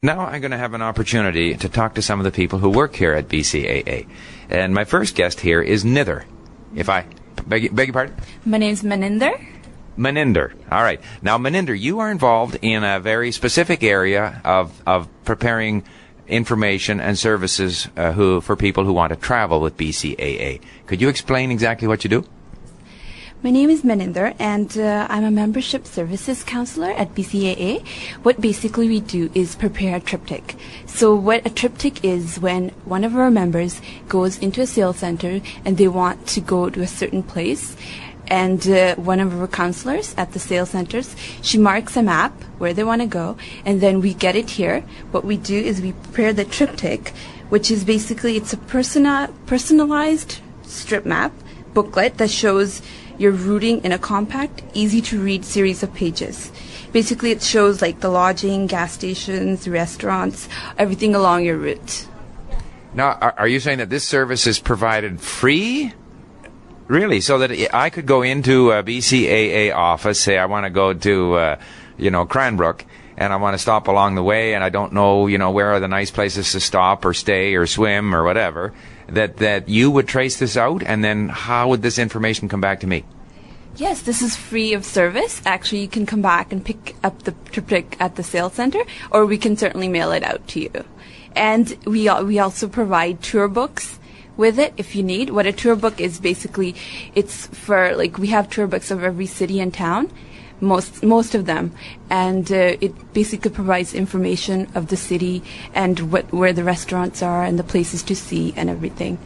[0.00, 2.70] Now I'm going to have an opportunity to talk to some of the people who
[2.70, 4.06] work here at BCAA.
[4.48, 6.24] And my first guest here is Nither.
[6.72, 7.04] If I
[7.48, 8.14] beg, beg your pardon?
[8.44, 9.44] My name's Maninder.
[9.96, 10.52] Maninder.
[10.70, 11.00] All right.
[11.20, 15.82] Now, Maninder, you are involved in a very specific area of, of preparing
[16.28, 20.60] information and services uh, who, for people who want to travel with BCAA.
[20.86, 22.24] Could you explain exactly what you do?
[23.40, 27.86] My name is Maninder, and uh, I'm a membership services counselor at BCAA.
[28.24, 30.56] What basically we do is prepare a TripTik.
[30.86, 35.40] So, what a TripTik is when one of our members goes into a sales center
[35.64, 37.76] and they want to go to a certain place,
[38.26, 42.74] and uh, one of our counselors at the sales centers, she marks a map where
[42.74, 44.80] they want to go, and then we get it here.
[45.12, 47.10] What we do is we prepare the TripTik,
[47.50, 51.32] which is basically it's a persona- personalized strip map
[51.72, 52.82] booklet that shows
[53.18, 56.50] your routing in a compact, easy to read series of pages.
[56.92, 62.08] Basically, it shows like the lodging, gas stations, restaurants, everything along your route.
[62.94, 65.92] Now, are, are you saying that this service is provided free?
[66.86, 67.20] Really?
[67.20, 71.34] So that I could go into a BCAA office, say I want to go to,
[71.34, 71.60] uh,
[71.98, 72.86] you know, Cranbrook,
[73.18, 75.72] and I want to stop along the way, and I don't know, you know, where
[75.72, 78.72] are the nice places to stop or stay or swim or whatever
[79.08, 82.80] that that you would trace this out, and then how would this information come back
[82.80, 83.04] to me?
[83.76, 85.42] Yes, this is free of service.
[85.44, 89.26] Actually, you can come back and pick up the TripTik at the sales center, or
[89.26, 90.84] we can certainly mail it out to you.
[91.34, 93.98] And we we also provide tour books
[94.36, 95.30] with it if you need.
[95.30, 96.74] What a tour book is basically,
[97.14, 100.10] it's for like we have tour books of every city and town,
[100.60, 101.72] most most of them,
[102.10, 105.42] and uh, it basically provides information of the city
[105.74, 109.18] and what where the restaurants are and the places to see and everything.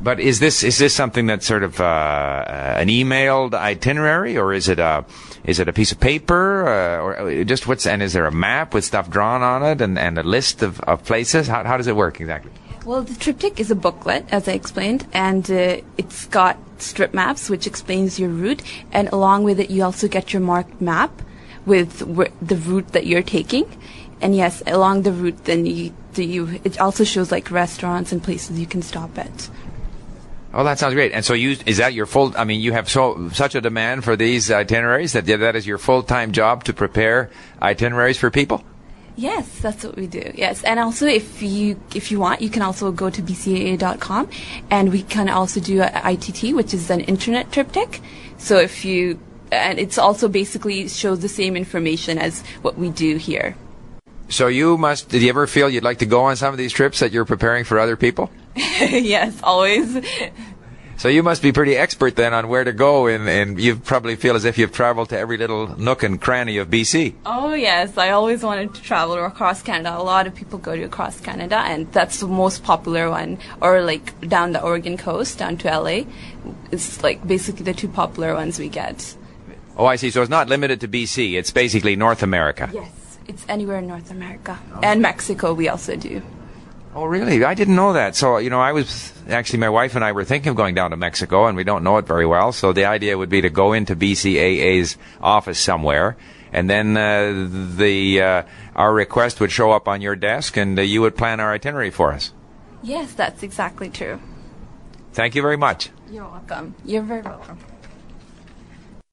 [0.00, 4.52] But is this is this something that's sort of uh, uh, an emailed itinerary, or
[4.52, 5.04] is it a
[5.44, 8.74] is it a piece of paper, uh, or just what's and is there a map
[8.74, 11.48] with stuff drawn on it and, and a list of, of places?
[11.48, 12.52] How how does it work exactly?
[12.84, 17.50] Well, the TripTik is a booklet, as I explained, and uh, it's got strip maps,
[17.50, 18.62] which explains your route,
[18.92, 21.22] and along with it, you also get your marked map
[21.64, 23.66] with wh- the route that you're taking.
[24.20, 28.22] And yes, along the route, then you, do you it also shows like restaurants and
[28.22, 29.50] places you can stop at.
[30.54, 31.12] Oh, that sounds great.
[31.12, 32.32] And so, you is that your full?
[32.34, 35.76] I mean, you have so such a demand for these itineraries that that is your
[35.76, 37.30] full time job to prepare
[37.60, 38.64] itineraries for people.
[39.16, 40.30] Yes, that's what we do.
[40.34, 44.28] Yes, and also if you if you want, you can also go to bcaa.com,
[44.70, 48.00] and we can also do a ITT, which is an internet TripTik.
[48.36, 49.18] So if you
[49.50, 53.56] and it's also basically shows the same information as what we do here.
[54.28, 55.08] So you must.
[55.08, 57.24] Did you ever feel you'd like to go on some of these trips that you're
[57.24, 58.30] preparing for other people?
[58.56, 60.04] yes, always.
[60.98, 64.16] So you must be pretty expert then on where to go, and, and you probably
[64.16, 67.14] feel as if you've traveled to every little nook and cranny of BC.
[67.26, 69.94] Oh yes, I always wanted to travel across Canada.
[69.98, 73.38] A lot of people go to across Canada, and that's the most popular one.
[73.60, 76.04] Or like down the Oregon coast, down to LA.
[76.72, 79.16] It's like basically the two popular ones we get.
[79.76, 80.10] Oh, I see.
[80.10, 81.34] So it's not limited to BC.
[81.34, 82.70] It's basically North America.
[82.72, 85.52] Yes, it's anywhere in North America and Mexico.
[85.52, 86.22] We also do.
[86.96, 87.44] Oh, really?
[87.44, 88.16] I didn't know that.
[88.16, 90.92] So, you know, I was actually, my wife and I were thinking of going down
[90.92, 92.52] to Mexico, and we don't know it very well.
[92.52, 96.16] So the idea would be to go into BCAA's office somewhere,
[96.54, 98.42] and then uh, the uh,
[98.74, 101.90] our request would show up on your desk, and uh, you would plan our itinerary
[101.90, 102.32] for us.
[102.82, 104.18] Yes, that's exactly true.
[105.12, 105.90] Thank you very much.
[106.10, 106.74] You're welcome.
[106.82, 107.58] You're very welcome.